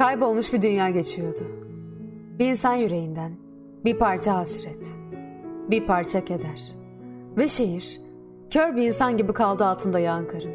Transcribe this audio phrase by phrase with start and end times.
[0.00, 1.40] Kaybolmuş bir dünya geçiyordu.
[2.38, 3.32] Bir insan yüreğinden
[3.84, 4.98] bir parça hasret,
[5.70, 6.60] bir parça keder.
[7.36, 8.00] Ve şehir
[8.50, 10.52] kör bir insan gibi kaldı altında yağan karın.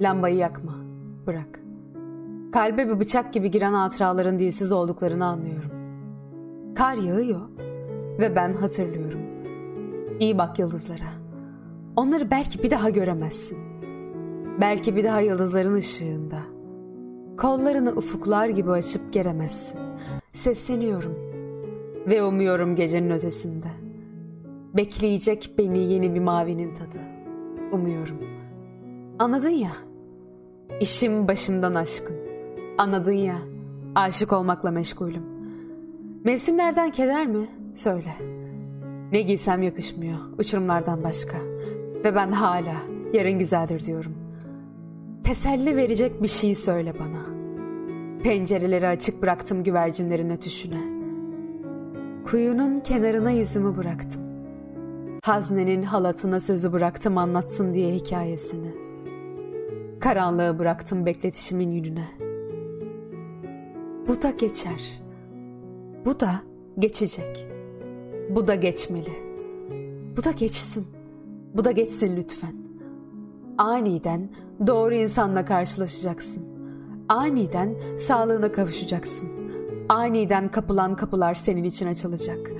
[0.00, 0.74] Lambayı yakma,
[1.26, 1.60] bırak.
[2.52, 5.70] Kalbe bir bıçak gibi giren hatıraların dilsiz olduklarını anlıyorum.
[6.74, 7.40] Kar yağıyor
[8.18, 9.20] ve ben hatırlıyorum.
[10.20, 11.10] İyi bak yıldızlara.
[11.96, 13.58] Onları belki bir daha göremezsin.
[14.60, 16.49] Belki bir daha yıldızların ışığında.
[17.40, 19.80] Kollarını ufuklar gibi açıp geremezsin.
[20.32, 21.14] Sesleniyorum
[22.06, 23.66] ve umuyorum gecenin ötesinde.
[24.76, 26.98] Bekleyecek beni yeni bir mavinin tadı.
[27.72, 28.18] Umuyorum.
[29.18, 29.70] Anladın ya.
[30.80, 32.16] İşim başımdan aşkın.
[32.78, 33.36] Anladın ya.
[33.94, 35.24] Aşık olmakla meşgulüm.
[36.24, 37.46] Mevsimlerden keder mi?
[37.74, 38.14] Söyle.
[39.12, 40.18] Ne giysem yakışmıyor.
[40.38, 41.36] Uçurumlardan başka.
[42.04, 42.74] Ve ben hala
[43.12, 44.19] yarın güzeldir diyorum.
[45.30, 47.26] Teselli verecek bir şey söyle bana.
[48.22, 50.80] Pencereleri açık bıraktım güvercinlerin ötüşüne.
[52.24, 54.22] Kuyunun kenarına yüzümü bıraktım.
[55.24, 58.74] Haznenin halatına sözü bıraktım anlatsın diye hikayesini.
[60.00, 62.08] Karanlığı bıraktım bekletişimin yününe.
[64.08, 65.00] Bu da geçer.
[66.04, 66.30] Bu da
[66.78, 67.46] geçecek.
[68.30, 69.12] Bu da geçmeli.
[70.16, 70.86] Bu da geçsin.
[71.54, 72.69] Bu da geçsin lütfen.
[73.60, 74.28] Aniden
[74.66, 76.44] doğru insanla karşılaşacaksın.
[77.08, 79.28] Aniden sağlığına kavuşacaksın.
[79.88, 82.50] Aniden kapılan kapılar senin için açılacak.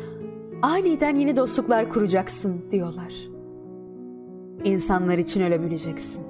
[0.62, 3.15] Aniden yeni dostluklar kuracaksın diyorlar.
[4.65, 6.25] İnsanlar için ölebileceksin.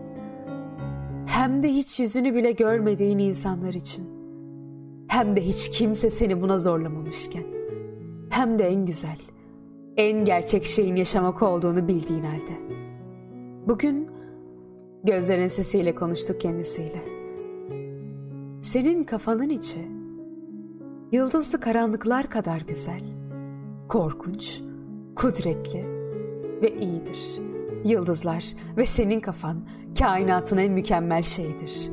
[1.26, 4.04] Hem de hiç yüzünü bile görmediğin insanlar için.
[5.08, 7.44] Hem de hiç kimse seni buna zorlamamışken.
[8.30, 9.18] Hem de en güzel,
[9.96, 12.60] en gerçek şeyin yaşamak olduğunu bildiğin halde.
[13.68, 14.19] Bugün
[15.04, 17.02] gözlerin sesiyle konuştuk kendisiyle.
[18.62, 19.88] Senin kafanın içi
[21.12, 23.02] yıldızlı karanlıklar kadar güzel,
[23.88, 24.60] korkunç,
[25.16, 25.84] kudretli
[26.62, 27.40] ve iyidir.
[27.84, 28.44] Yıldızlar
[28.76, 29.68] ve senin kafan
[29.98, 31.90] kainatın en mükemmel şeyidir.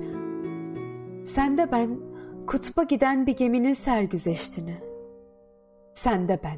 [1.23, 1.99] Sen de ben
[2.47, 4.77] kutba giden bir geminin sergüzeştini.
[5.93, 6.57] Sen de ben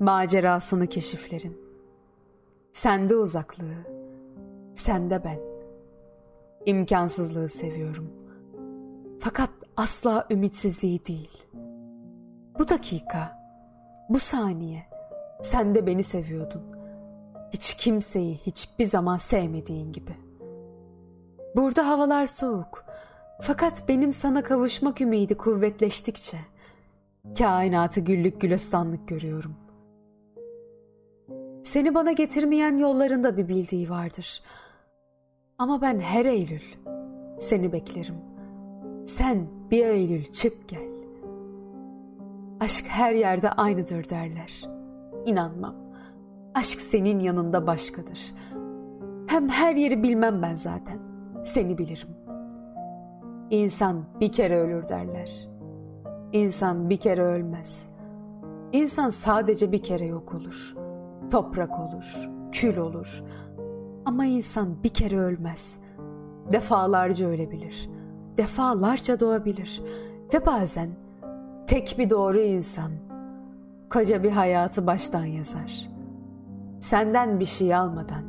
[0.00, 1.58] macerasını keşiflerin.
[2.72, 3.84] Sende uzaklığı,
[4.74, 5.47] sende ben.
[6.68, 8.10] İmkansızlığı seviyorum.
[9.20, 11.42] Fakat asla ümitsizliği değil.
[12.58, 13.38] Bu dakika,
[14.08, 14.86] bu saniye
[15.42, 16.62] sen de beni seviyordun.
[17.52, 20.16] Hiç kimseyi hiçbir zaman sevmediğin gibi.
[21.56, 22.84] Burada havalar soğuk.
[23.40, 26.38] Fakat benim sana kavuşmak ümidi kuvvetleştikçe
[27.38, 29.54] kainatı güllük gülistanlık görüyorum.
[31.62, 34.42] Seni bana getirmeyen yollarında bir bildiği vardır.
[35.58, 36.60] Ama ben her Eylül
[37.38, 38.14] seni beklerim.
[39.04, 40.88] Sen bir Eylül çık gel.
[42.60, 44.68] Aşk her yerde aynıdır derler.
[45.26, 45.74] İnanmam.
[46.54, 48.34] Aşk senin yanında başkadır.
[49.26, 50.98] Hem her yeri bilmem ben zaten.
[51.44, 52.08] Seni bilirim.
[53.50, 55.48] İnsan bir kere ölür derler.
[56.32, 57.88] İnsan bir kere ölmez.
[58.72, 60.74] İnsan sadece bir kere yok olur.
[61.30, 63.22] Toprak olur, kül olur.
[64.08, 65.80] Ama insan bir kere ölmez.
[66.52, 67.90] Defalarca ölebilir.
[68.36, 69.82] Defalarca doğabilir.
[70.34, 70.88] Ve bazen
[71.66, 72.90] tek bir doğru insan
[73.90, 75.88] koca bir hayatı baştan yazar.
[76.80, 78.22] Senden bir şey almadan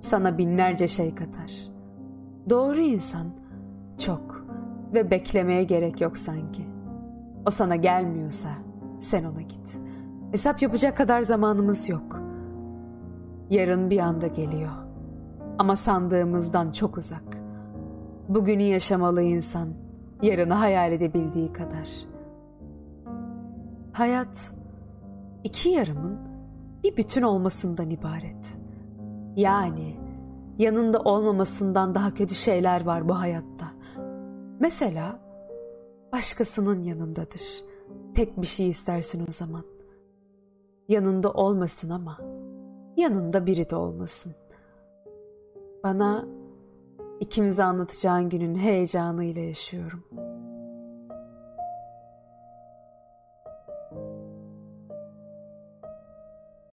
[0.00, 1.52] sana binlerce şey katar.
[2.50, 3.26] Doğru insan
[3.98, 4.46] çok
[4.94, 6.62] ve beklemeye gerek yok sanki.
[7.46, 8.48] O sana gelmiyorsa
[8.98, 9.78] sen ona git.
[10.30, 12.20] Hesap yapacak kadar zamanımız yok.
[13.50, 14.91] Yarın bir anda geliyor.
[15.58, 17.38] Ama sandığımızdan çok uzak.
[18.28, 19.68] Bugünü yaşamalı insan
[20.22, 21.88] yarını hayal edebildiği kadar.
[23.92, 24.52] Hayat
[25.44, 26.18] iki yarımın
[26.84, 28.56] bir bütün olmasından ibaret.
[29.36, 29.96] Yani
[30.58, 33.66] yanında olmamasından daha kötü şeyler var bu hayatta.
[34.60, 35.18] Mesela
[36.12, 37.42] başkasının yanındadır.
[38.14, 39.64] Tek bir şey istersin o zaman.
[40.88, 42.18] Yanında olmasın ama
[42.96, 44.34] yanında biri de olmasın.
[45.84, 46.24] Bana
[47.20, 50.21] ikimize anlatacağın günün heyecanıyla yaşıyorum.''